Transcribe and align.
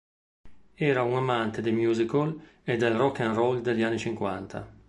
Era 0.87 1.03
un 1.03 1.13
amante 1.15 1.61
dei 1.61 1.71
musical 1.73 2.35
e 2.63 2.75
del 2.75 2.95
rock 2.95 3.19
and 3.19 3.35
roll 3.35 3.59
degli 3.61 3.83
anni 3.83 3.99
cinquanta. 3.99 4.67